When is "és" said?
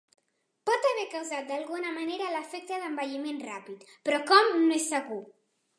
4.83-4.93